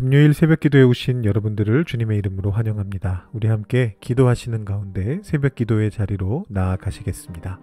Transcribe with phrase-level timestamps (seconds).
[0.00, 3.28] 금요일 새벽 기도에 오신 여러분들을 주님의 이름으로 환영합니다.
[3.34, 7.60] 우리 함께 기도하시는 가운데 새벽 기도의 자리로 나아가시겠습니다.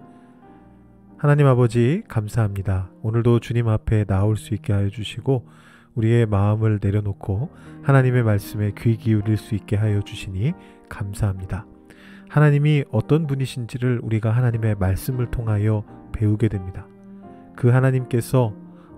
[1.17, 2.91] 하나님 아버지 감사합니다.
[3.01, 5.47] 오늘도 주님 앞에 나올 수 있게 하여 주시고
[5.95, 7.49] 우리의 마음을 내려놓고
[7.81, 10.53] 하나님의 말씀에 귀 기울일 수 있게 하여 주시니
[10.89, 11.65] 감사합니다.
[12.29, 16.85] 하나님이 어떤 분이신지를 우리가 하나님의 말씀을 통하여 배우게 됩니다.
[17.55, 18.53] 그 하나님께서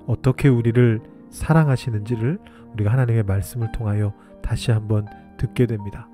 [0.08, 2.40] 어떻게 우리를 사랑하시는지를
[2.74, 5.06] 우리가 하나님의 말씀을 통하여 다시 한번
[5.38, 6.08] 듣게 됩니다.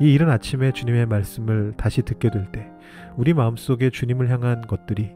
[0.00, 2.70] 이 이른 아침에 주님의 말씀을 다시 듣게 될 때
[3.16, 5.12] 우리 마음속에 주님을 향한 것들이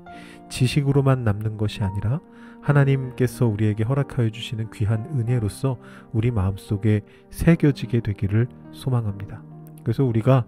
[0.48, 2.20] 지식으로만 남는 것이 아니라
[2.62, 5.78] 하나님께서 우리에게 허락하여 주시는 귀한 은혜로서
[6.12, 9.42] 우리 마음속에 새겨지게 되기를 소망합니다.
[9.82, 10.44] 그래서 우리가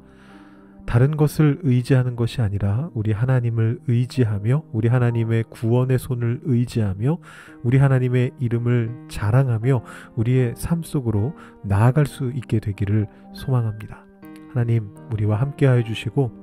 [0.87, 7.19] 다른 것을 의지하는 것이 아니라 우리 하나님을 의지하며 우리 하나님의 구원의 손을 의지하며
[7.63, 9.85] 우리 하나님의 이름을 자랑하며
[10.17, 14.05] 우리의 삶 속으로 나아갈 수 있게 되기를 소망합니다.
[14.53, 16.42] 하나님 우리와 함께 하여 주시고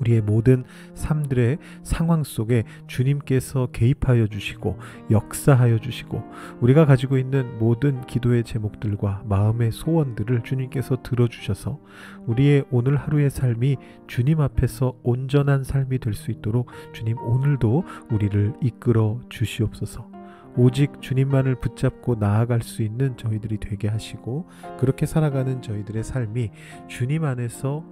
[0.00, 4.78] 우리의 모든 삶들의 상황 속에 주님께서 개입하여 주시고
[5.10, 6.22] 역사하여 주시고
[6.60, 11.78] 우리가 가지고 있는 모든 기도의 제목들과 마음의 소원들을 주님께서 들어주셔서
[12.26, 13.76] 우리의 오늘 하루의 삶이
[14.08, 20.10] 주님 앞에서 온전한 삶이 될 수 있도록 주님 오늘도 우리를 이끌어 주시옵소서.
[20.56, 24.48] 오직 주님만을 붙잡고 나아갈 수 있는 저희들이 되게 하시고
[24.80, 26.50] 그렇게 살아가는 저희들의 삶이
[26.88, 27.84] 주님 안에서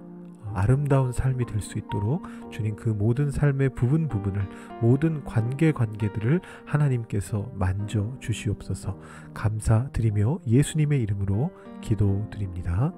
[0.55, 4.47] 아름다운 삶이 될 수 있도록 주님 그 모든 삶의 부분 부분을
[4.81, 8.97] 모든 관계 관계들을 하나님께서 만져 주시옵소서
[9.33, 12.93] 감사드리며 예수님의 이름으로 기도드립니다.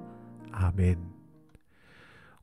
[0.52, 0.98] 아멘.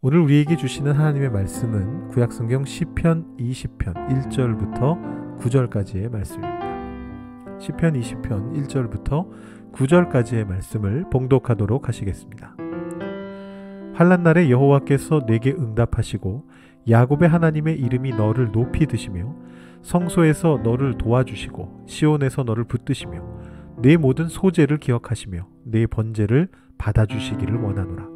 [0.02, 7.60] 오늘 우리에게 주시는 하나님의 말씀은 구약성경 시편 20편 1절부터 9절까지의 말씀입니다.
[7.60, 12.65] 시편 20편 1절부터 9절까지의 말씀을 봉독하도록 하시겠습니다.
[13.96, 16.50] 환란 날에 여호와께서 내게 응답하시고
[16.90, 19.34] 야곱의 하나님의 이름이 너를 높이 드시며
[19.84, 23.24] 성소에서 너를 도와주시고 시온에서 너를 붙드시며
[23.78, 28.08] 내 모든 소재를 기억하시며 내 번제를 받아주시기를 원하노라.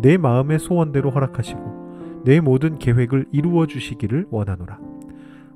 [0.00, 4.78] 내 마음의 소원대로 허락하시고 내 모든 계획을 이루어 주시기를 원하노라.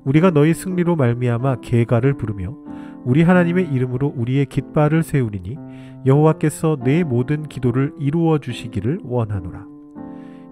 [0.05, 2.55] 우리가 너희 승리로 말미암아 계가를 부르며
[3.03, 5.57] 우리 하나님의 이름으로 우리의 깃발을 세우리니
[6.05, 9.65] 여호와께서 내 모든 기도를 이루어 주시기를 원하노라.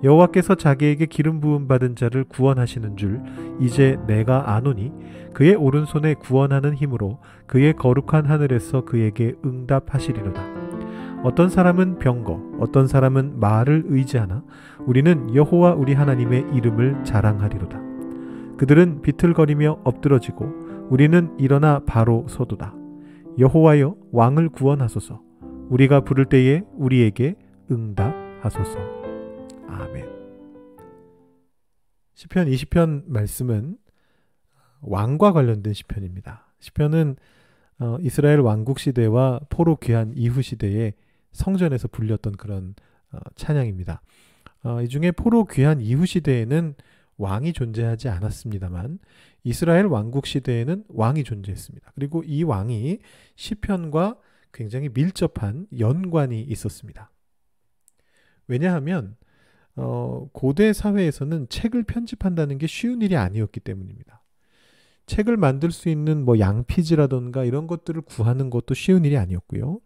[0.03, 3.21] 여호와께서 자기에게 기름 부음 받은 자를 구원하시는 줄
[3.59, 4.91] 이제 내가 아노니
[5.33, 10.41] 그의 오른손에 구원하는 힘으로 그의 거룩한 하늘에서 그에게 응답하시리로다.
[11.23, 14.43] 어떤 사람은 병거, 어떤 사람은 말을 의지하나
[14.79, 17.92] 우리는 여호와 우리 하나님의 이름을 자랑하리로다.
[18.63, 22.73] 그들은 비틀거리며 엎드러지고 우리는 일어나 바로 서도다.
[23.37, 25.21] 여호와여 왕을 구원하소서.
[25.69, 27.35] 우리가 부를 때에 우리에게
[27.69, 28.79] 응답하소서.
[29.67, 30.07] 아멘.
[32.13, 33.75] 시편 20편 말씀은
[34.79, 36.47] 왕과 관련된 시편입니다.
[36.61, 37.17] 시편은
[37.79, 40.93] 어, 이스라엘 왕국 시대와 포로 귀한 이후 시대에
[41.33, 42.75] 성전에서 불렸던 그런
[43.11, 44.01] 어, 찬양입니다.
[44.63, 46.75] 어, 이 중에 포로 귀한 이후 시대에는
[47.17, 48.99] 왕이 존재하지 않았습니다만
[49.43, 51.91] 이스라엘 왕국 시대에는 왕이 존재했습니다.
[51.95, 52.99] 그리고 이 왕이
[53.35, 54.17] 시편과
[54.51, 57.11] 굉장히 밀접한 연관이 있었습니다.
[58.47, 59.15] 왜냐하면
[59.75, 64.23] 어, 고대 사회에서는 책을 편집한다는 게 쉬운 일이 아니었기 때문입니다.
[65.05, 69.79] 책을 만들 수 있는 뭐 양피지라던가 이런 것들을 구하는 것도 쉬운 일이 아니었고요.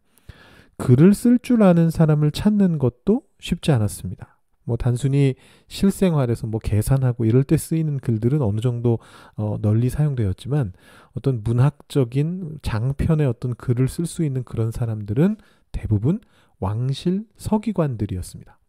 [0.78, 4.37] 글을 쓸 줄 아는 사람을 찾는 것도 쉽지 않았습니다.
[4.68, 5.36] 뭐 단순히
[5.70, 9.00] 실생활에서 뭐 계산하고 이럴 때 쓰이는 글들은 어느 정도
[9.38, 10.74] 어 널리 사용되었지만
[11.14, 15.38] 어떤 문학적인 장편의 어떤 글을 쓸 수 있는 그런 사람들은
[15.72, 16.20] 대부분
[16.60, 18.60] 왕실 서기관들이었습니다.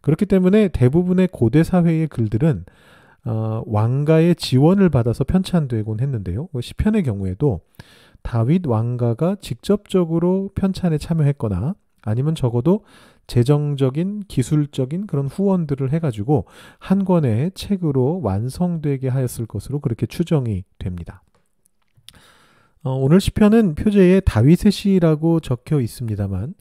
[0.00, 2.64] 그렇기 때문에 대부분의 고대 사회의 글들은
[3.26, 6.48] 어, 왕가의 지원을 받아서 편찬되곤 했는데요.
[6.48, 7.60] 그 시편의 경우에도
[8.22, 12.84] 다윗 왕가가 직접적으로 편찬에 참여했거나 아니면 적어도
[13.30, 16.46] 재정적인 기술적인 그런 후원들을 해가지고
[16.80, 21.22] 한 권의 책으로 완성되게 하였을 것으로 그렇게 추정이 됩니다.
[22.82, 26.54] 어, 오늘 시편은 표제에 다윗의 시라고 적혀 있습니다만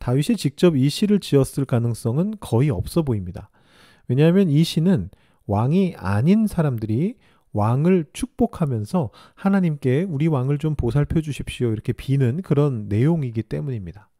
[0.00, 3.48] 다윗이 직접 이 시를 지었을 가능성은 거의 없어 보입니다.
[4.08, 5.10] 왜냐하면 이 시는
[5.46, 7.18] 왕이 아닌 사람들이
[7.52, 14.10] 왕을 축복하면서 하나님께 우리 왕을 좀 보살펴 주십시오 이렇게 비는 그런 내용이기 때문입니다.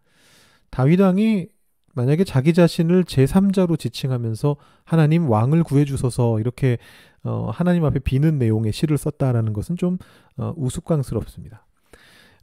[0.70, 1.56] 다윗 왕이
[1.96, 6.76] 만약에 자기 자신을 제3자로 지칭하면서 하나님 왕을 구해주소서 이렇게
[7.25, 9.96] 어, 하나님 앞에 비는 내용의 시를 썼다라는 것은 좀
[10.37, 11.66] 어, 우스꽝스럽습니다.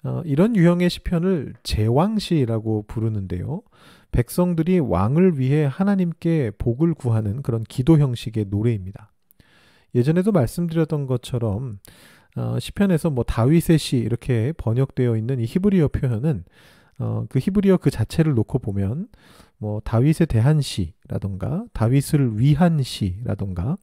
[0.05, 3.61] 어, 이런 유형의 시편을 제왕시라고 부르는데요.
[4.11, 9.11] 백성들이 왕을 위해 하나님께 복을 구하는 그런 기도 형식의 노래입니다.
[9.94, 11.77] 예전에도 말씀드렸던 것처럼
[12.35, 16.44] 어, 시편에서 뭐 다윗의 시 이렇게 번역되어 있는 이 히브리어 표현은
[17.00, 19.07] 어, 그 히브리어 그 자체를 놓고 보면
[19.57, 23.78] 뭐 다윗에 대한 시라던가 다윗을 위한 시라던가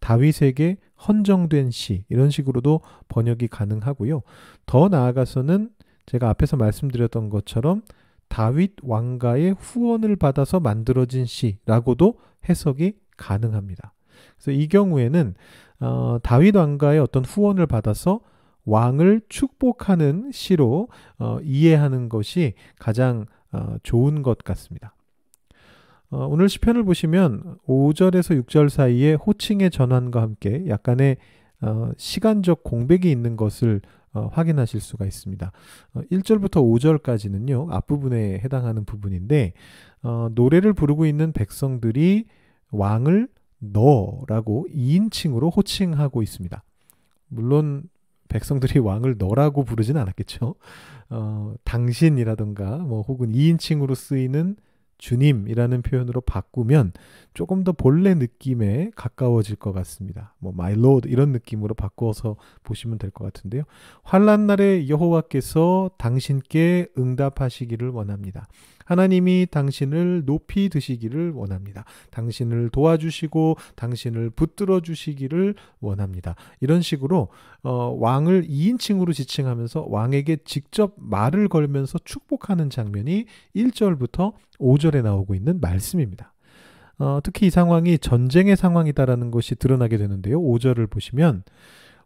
[0.00, 4.22] 다윗에게 헌정된 시 이런 식으로도 번역이 가능하고요.
[4.66, 5.70] 더 나아가서는
[6.06, 7.82] 제가 앞에서 말씀드렸던 것처럼
[8.28, 12.18] 다윗 왕가의 후원을 받아서 만들어진 시라고도
[12.48, 13.92] 해석이 가능합니다.
[14.36, 15.34] 그래서 이 경우에는
[15.80, 18.20] 어, 다윗 왕가의 어떤 후원을 받아서
[18.66, 24.94] 왕을 축복하는 시로 어, 이해하는 것이 가장 어, 좋은 것 같습니다.
[26.10, 31.16] 어, 오늘 시편을 보시면 5절에서 6절 사이에 호칭의 전환과 함께 약간의
[31.62, 33.80] 어, 시간적 공백이 있는 것을
[34.12, 35.52] 어, 확인하실 수가 있습니다.
[35.94, 39.52] 어, 1절부터 5절까지는요, 앞부분에 해당하는 부분인데,
[40.02, 42.24] 어, 노래를 부르고 있는 백성들이
[42.70, 43.28] 왕을
[43.58, 46.62] 너라고 2인칭으로 호칭하고 있습니다.
[47.28, 47.88] 물론
[48.28, 50.54] 백성들이 왕을 너라고 부르진 않았겠죠.
[51.10, 54.56] 어, 당신이라던가 뭐 혹은 2인칭으로 쓰이는
[54.98, 56.92] 주님이라는 표현으로 바꾸면
[57.34, 60.34] 조금 더 본래 느낌에 가까워질 것 같습니다.
[60.38, 63.64] 뭐 my lord 이런 느낌으로 바꿔서 보시면 될 것 같은데요.
[64.02, 68.48] 환란 날에 여호와께서 당신께 응답하시기를 원합니다.
[68.86, 71.84] 하나님이 당신을 높이 드시기를 원합니다.
[72.10, 76.34] 당신을 도와주시고 당신을 붙들어 주시기를 원합니다.
[76.60, 77.28] 이런 식으로
[77.62, 86.32] 어, 왕을 2인칭으로 지칭하면서 왕에게 직접 말을 걸면서 축복하는 장면이 1절부터 5절에 나오고 있는 말씀입니다.
[86.98, 90.40] 어, 특히 이 상황이 전쟁의 상황이다라는 것이 드러나게 되는데요.
[90.40, 91.42] 5절을 보시면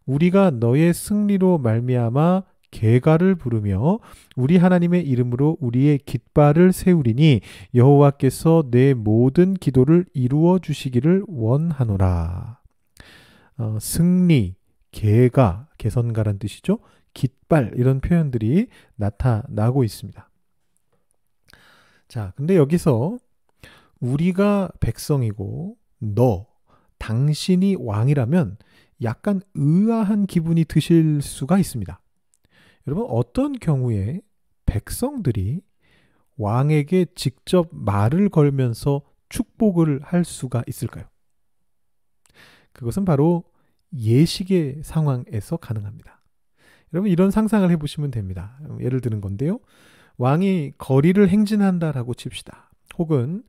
[0.05, 3.99] 우리가 너의 승리로 말미암아 개가를 부르며
[4.35, 7.41] 우리 하나님의 이름으로 우리의 깃발을 세우리니
[7.75, 12.59] 여호와께서 내 모든 기도를 이루어 주시기를 원하노라.
[13.57, 14.55] 어, 승리,
[14.91, 16.79] 개가, 개선가란 뜻이죠.
[17.13, 20.29] 깃발 이런 표현들이 나타나고 있습니다.
[22.07, 23.17] 자, 근데 여기서
[23.99, 26.47] 우리가 백성이고 너
[26.97, 28.57] 당신이 왕이라면
[29.03, 31.99] 약간 의아한 기분이 드실 수가 있습니다.
[32.87, 34.21] 여러분 어떤 경우에
[34.65, 35.61] 백성들이
[36.37, 41.05] 왕에게 직접 말을 걸면서 축복을 할 수가 있을까요?
[42.73, 43.43] 그것은 바로
[43.93, 46.21] 예식의 상황에서 가능합니다.
[46.93, 48.59] 여러분 이런 상상을 해보시면 됩니다.
[48.79, 49.59] 예를 드는 건데요.
[50.17, 52.71] 왕이 거리를 행진한다라고 칩시다.
[52.97, 53.43] 혹은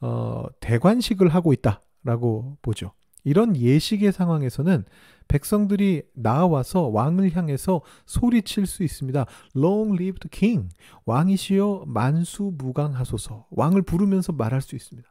[0.00, 2.92] 어, 대관식을 하고 있다라고 보죠.
[3.24, 4.84] 이런 예식의 상황에서는
[5.32, 9.24] 백성들이 나와서 왕을 향해서 소리칠 수 있습니다.
[9.56, 10.68] Long live the king.
[11.06, 13.46] 왕이시여 만수무강하소서.
[13.50, 15.10] 왕을 부르면서 말할 수 있습니다.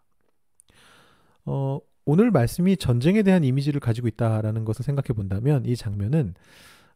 [1.45, 6.35] 어, 오늘 말씀이 전쟁에 대한 이미지를 가지고 있다라는 것을 생각해 본다면 이 장면은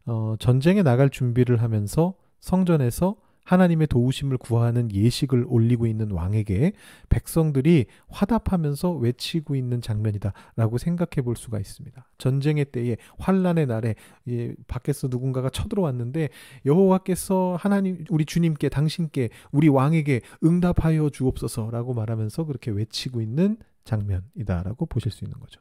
[0.04, 6.72] 어, 전쟁에 나갈 준비를 하면서 성전에서 하나님의 도우심을 구하는 예식을 올리고 있는 왕에게
[7.08, 12.06] 백성들이 화답하면서 외치고 있는 장면이다라고 생각해 볼 수가 있습니다.
[12.18, 13.94] 전쟁의 때에 환란의 날에
[14.28, 16.28] 예, 밖에서 누군가가 쳐들어왔는데
[16.66, 25.12] 여호와께서 하나님 우리 주님께 당신께 우리 왕에게 응답하여 주옵소서라고 말하면서 그렇게 외치고 있는 장면이다라고 보실
[25.12, 25.60] 수 있는 거죠.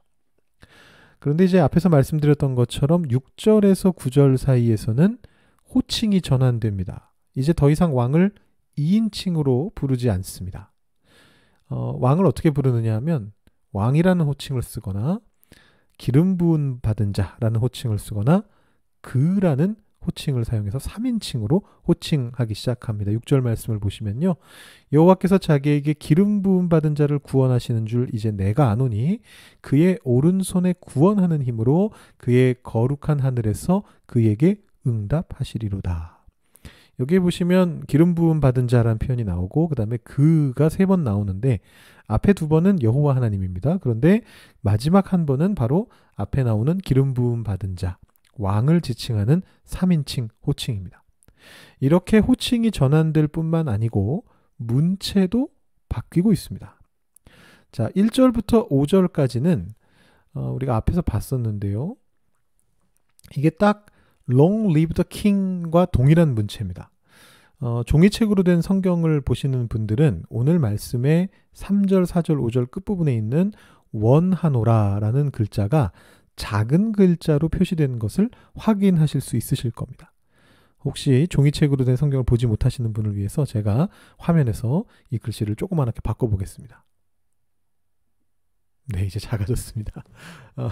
[1.20, 5.20] 그런데 이제 앞에서 말씀드렸던 것처럼 6절에서 9절 사이에서는
[5.74, 7.15] 호칭이 전환됩니다.
[7.36, 8.32] 이제 더 이상 왕을
[8.78, 10.72] 2인칭으로 부르지 않습니다.
[11.70, 13.34] 어, 왕을 어떻게 부르느냐 하면
[13.72, 15.20] 왕이라는 호칭을 쓰거나
[15.98, 18.44] 기름 부은 받은 자라는 호칭을 쓰거나
[19.02, 19.76] 그라는
[20.06, 23.12] 호칭을 사용해서 3인칭으로 호칭하기 시작합니다.
[23.12, 24.36] 6절 말씀을 보시면요.
[24.94, 29.20] 여호와께서 자기에게 기름 부음 받은 자를 구원하시는 줄 이제 내가 아노니
[29.62, 36.15] 그의 오른손에 구원하는 힘으로 그의 거룩한 하늘에서 그에게 응답하시리로다.
[37.00, 41.60] 여기에 보시면 기름 부음 받은 자라는 표현이 나오고 그 다음에 그가 세 번 나오는데
[42.08, 43.80] 앞에 두 번은 여호와 하나님입니다.
[43.80, 44.22] 그런데
[44.62, 47.98] 마지막 한 번은 바로 앞에 나오는 기름 부음 받은 자
[48.38, 51.04] 왕을 지칭하는 3인칭 호칭입니다.
[51.80, 54.26] 이렇게 호칭이 전환될 뿐만 아니고
[54.58, 55.50] 문체도
[55.90, 56.80] 바뀌고 있습니다.
[57.72, 59.68] 자, 1절부터 5절까지는
[60.34, 61.96] 어, 우리가 앞에서 봤었는데요.
[63.36, 63.86] 이게 딱
[64.30, 66.92] Long Live the King과 동일한 문체입니다.
[67.60, 73.52] 어, 종이책으로 된 성경을 보시는 분들은 오늘 말씀의 3절, 4절, 5절 끝부분에 있는
[73.92, 75.92] 원하노라라는 글자가
[76.36, 80.12] 작은 글자로 표시된 것을 확인하실 수 있으실 겁니다.
[80.84, 86.86] 혹시 종이책으로 된 성경을 보지 못하시는 분을 위해서 제가 화면에서 이 글씨를 조그맣게 바꿔보겠습니다.
[88.90, 90.04] 네, 이제 작아졌습니다.
[90.58, 90.70] 어,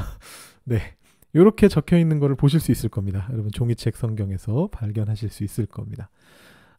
[0.66, 0.96] 네.
[1.34, 3.28] 이렇게 적혀 있는 것을 보실 수 있을 겁니다.
[3.32, 6.10] 여러분 종이책 성경에서 발견하실 수 있을 겁니다.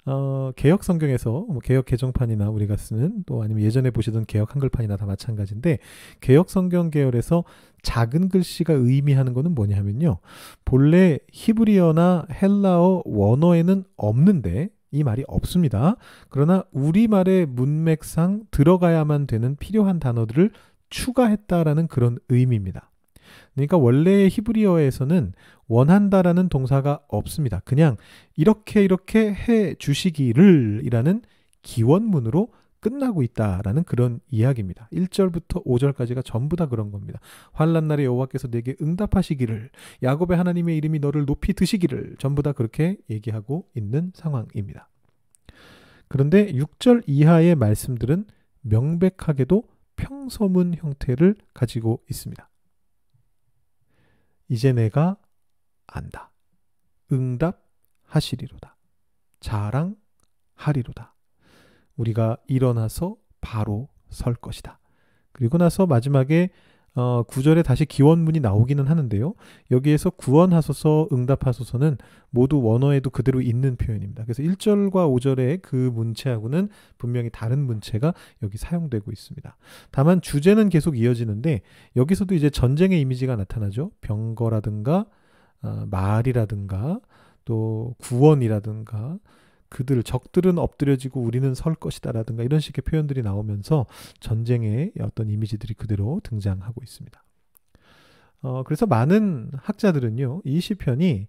[0.06, 5.06] 어, 개혁 성경에서 뭐 개혁 개정판이나 우리가 쓰는 또 아니면 예전에 보시던 개혁 한글판이나 다
[5.06, 5.78] 마찬가지인데
[6.20, 7.44] 개혁 성경 계열에서
[7.82, 10.18] 작은 글씨가 의미하는 것은 뭐냐 하면요.
[10.64, 15.96] 본래 히브리어나 헬라어 원어에는 없는데 이 말이 없습니다.
[16.28, 20.50] 그러나 우리말의 문맥상 들어가야만 되는 필요한 단어들을
[20.90, 22.90] 추가했다라는 그런 의미입니다.
[23.54, 25.32] 그러니까 원래 히브리어에서는
[25.68, 27.60] 원한다라는 동사가 없습니다.
[27.64, 27.96] 그냥
[28.36, 31.22] 이렇게 이렇게 해 주시기를 이라는
[31.62, 32.48] 기원문으로
[32.80, 34.90] 끝나고 있다라는 그런 이야기입니다.
[34.92, 37.18] 1절부터 5절까지가 전부 다 그런 겁니다.
[37.52, 39.70] 환란 날에 여호와께서 내게 응답하시기를
[40.02, 44.90] 야곱의 하나님의 이름이 너를 높이 드시기를 전부 다 그렇게 얘기하고 있는 상황입니다.
[46.08, 48.26] 그런데 6절 이하의 말씀들은
[48.60, 49.62] 명백하게도
[49.96, 52.48] 평서문 형태를 가지고 있습니다.
[54.54, 55.16] 이제 내가
[55.88, 56.30] 안다.
[57.10, 58.76] 응답하시리로다.
[59.40, 61.12] 자랑하리로다.
[61.96, 64.78] 우리가 일어나서 바로 설 것이다.
[65.32, 66.50] 그리고 나서 마지막에
[66.96, 69.34] 어, 구절에 다시 기원문이 나오기는 하는데요.
[69.72, 71.98] 여기에서 구원하소서, 응답하소서는
[72.30, 74.22] 모두 원어에도 그대로 있는 표현입니다.
[74.24, 79.56] 그래서 1절과 5절의 그 문체하고는 분명히 다른 문체가 여기 사용되고 있습니다.
[79.90, 81.62] 다만 주제는 계속 이어지는데
[81.96, 83.90] 여기서도 이제 전쟁의 이미지가 나타나죠.
[84.00, 85.06] 병거라든가
[85.62, 87.00] 어, 말이라든가
[87.44, 89.18] 또 구원이라든가
[89.74, 93.86] 그들 적들은 엎드려지고 우리는 설 것이다라든가 이런 식의 표현들이 나오면서
[94.20, 97.24] 전쟁의 어떤 이미지들이 그대로 등장하고 있습니다.
[98.42, 101.26] 어, 그래서 많은 학자들은요, 이 시편이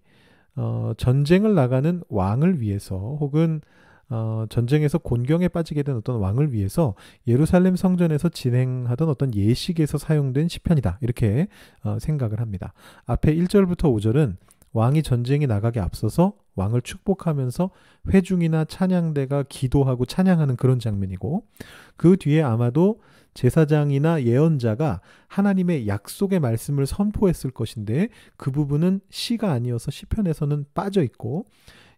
[0.54, 3.62] 어, 전쟁을 나가는 왕을 위해서 혹은
[4.10, 6.94] 어, 전쟁에서 곤경에 빠지게 된 어떤 왕을 위해서
[7.26, 10.98] 예루살렘 성전에서 진행하던 어떤 예식에서 사용된 시편이다.
[11.00, 11.48] 이렇게
[11.82, 12.74] 어, 생각을 합니다.
[13.06, 14.36] 앞에 1절부터 5절은
[14.72, 17.70] 왕이 전쟁에 나가게 앞서서 왕을 축복하면서
[18.08, 21.44] 회중이나 찬양대가 기도하고 찬양하는 그런 장면이고
[21.96, 23.00] 그 뒤에 아마도
[23.34, 31.44] 제사장이나 예언자가 하나님의 약속의 말씀을 선포했을 것인데 그 부분은 시가 아니어서 시편에서는 빠져 있고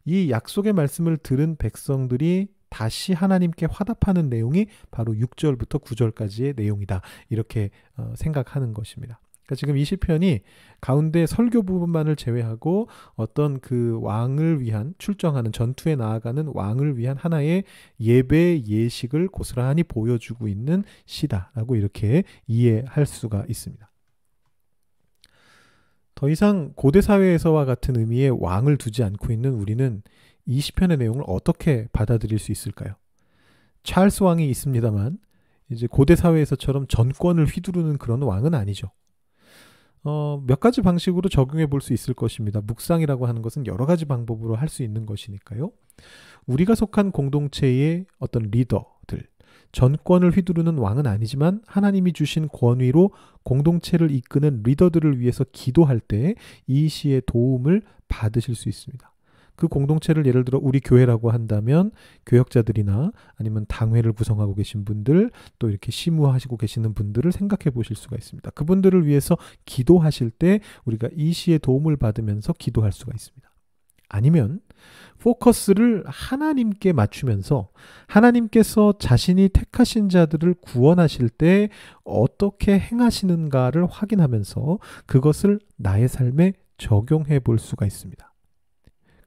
[0.04, 7.00] 이 약속의 말씀을 들은 백성들이 다시 하나님께 화답하는 내용이 바로 6절부터 9절까지의 내용이다.
[7.30, 9.20] 이렇게 어, 생각하는 것입니다.
[9.49, 10.40] 그러니까 지금 이 시편이
[10.83, 17.64] 가운데 설교 부분만을 제외하고 어떤 그 왕을 위한 출정하는 전투에 나아가는 왕을 위한 하나의
[17.99, 23.90] 예배 예식을 고스란히 보여주고 있는 시다라고 이렇게 이해할 수가 있습니다.
[26.14, 30.02] 더 이상 고대 사회에서와 같은 의미의 왕을 두지 않고 있는 우리는
[30.45, 32.95] 이 시편의 내용을 어떻게 받아들일 수 있을까요?
[33.83, 35.19] 찰스 왕이 있습니다만
[35.71, 38.90] 이제 고대 사회에서처럼 전권을 휘두르는 그런 왕은 아니죠.
[40.05, 42.61] 어, 몇 가지 방식으로 적용해 볼 수 있을 것입니다.
[42.61, 45.71] 묵상이라고 하는 것은 여러 가지 방법으로 할 수 있는 것이니까요.
[46.47, 49.26] 우리가 속한 공동체의 어떤 리더들,
[49.73, 53.11] 전권을 휘두르는 왕은 아니지만 하나님이 주신 권위로
[53.43, 56.35] 공동체를 이끄는 리더들을 위해서 기도할 때
[56.67, 59.12] 이 시의 도움을 받으실 수 있습니다.
[59.58, 61.90] 그 공동체를 예를 들어 우리 교회라고 한다면
[62.26, 68.48] 교역자들이나 아니면 당회를 구성하고 계신 분들 또 이렇게 시무하시고 계시는 분들을 생각해 보실 수가 있습니다.
[68.50, 69.36] 그분들을 위해서
[69.66, 73.50] 기도하실 때 우리가 이 시의 도움을 받으면서 기도할 수가 있습니다.
[74.08, 74.60] 아니면
[75.18, 77.70] 포커스를 하나님께 맞추면서
[78.06, 81.68] 하나님께서 자신이 택하신 자들을 구원하실 때
[82.04, 88.32] 어떻게 행하시는가를 확인하면서 그것을 나의 삶에 적용해 볼 수가 있습니다.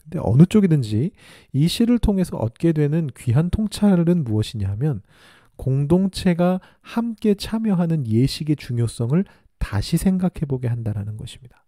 [0.03, 1.11] 근데 어느 쪽이든지
[1.53, 5.01] 이 시를 통해서 얻게 되는 귀한 통찰은 무엇이냐 하면
[5.55, 9.23] 공동체가 함께 참여하는 예식의 중요성을
[9.59, 11.65] 다시 생각해 보게 한다라는 것입니다.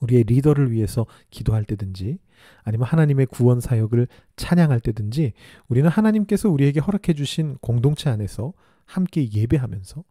[0.00, 2.18] 우리의 리더를 위해서 기도할 때든지
[2.62, 5.32] 아니면 하나님의 구원 사역을 찬양할 때든지
[5.68, 8.52] 우리는 하나님께서 우리에게 허락해 주신 공동체 안에서
[8.84, 10.04] 함께 예배하면서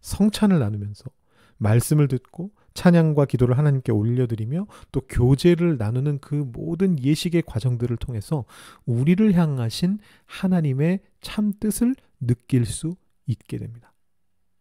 [0.00, 1.10] 성찬을 나누면서
[1.58, 8.44] 말씀을 듣고 찬양과 기도를 하나님께 올려드리며 또 교제를 나누는 그 모든 예식의 과정들을 통해서
[8.84, 13.92] 우리를 향하신 하나님의 참 뜻을 느낄 수 있게 됩니다.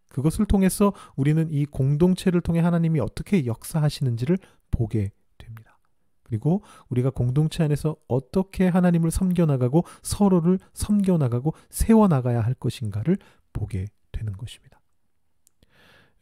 [0.10, 4.38] 그것을 통해서 우리는 이 공동체를 통해 하나님이 어떻게 역사하시는지를
[4.70, 5.80] 보게 됩니다.
[6.22, 13.18] 그리고 우리가 공동체 안에서 어떻게 하나님을 섬겨나가고 서로를 섬겨나가고 세워나가야 할 것인가를
[13.54, 14.83] 보게 되는 것입니다.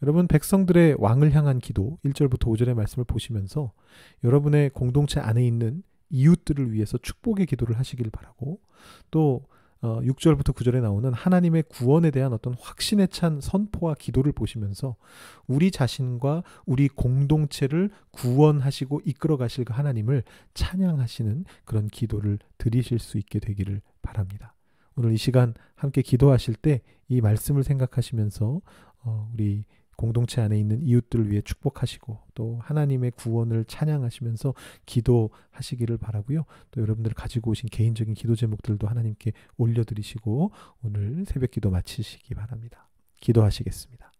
[0.01, 3.71] 여러분 백성들의 왕을 향한 기도 1절부터 5절의 말씀을 보시면서
[4.23, 8.59] 여러분의 공동체 안에 있는 이웃들을 위해서 축복의 기도를 하시길 바라고
[9.11, 9.45] 또
[9.81, 14.95] 어, 6절부터 9절에 나오는 하나님의 구원에 대한 어떤 확신에 찬 선포와 기도를 보시면서
[15.47, 23.39] 우리 자신과 우리 공동체를 구원하시고 이끌어 가실 그 하나님을 찬양하시는 그런 기도를 드리실 수 있게
[23.39, 24.53] 되기를 바랍니다.
[24.95, 26.81] 오늘 이 시간 함께 기도하실 때
[27.11, 28.61] 이 말씀을 생각하시면서
[29.03, 29.65] 어, 우리
[30.01, 34.55] 공동체 안에 있는 이웃들을 위해 축복하시고 또 하나님의 구원을 찬양하시면서
[34.87, 36.45] 기도하시기를 바라고요.
[36.71, 40.51] 또 여러분들 가지고 오신 개인적인 기도 제목들도 하나님께 올려드리시고
[40.83, 42.89] 오늘 새벽 기도 마치시기 바랍니다.
[43.19, 44.10] 기도하시겠습니다.